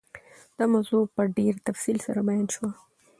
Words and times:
دا 0.57 0.65
موضوع 0.73 1.03
په 1.15 1.21
ډېر 1.37 1.53
تفصیل 1.67 1.97
سره 2.05 2.19
بیان 2.27 2.47
شوه. 2.53 2.69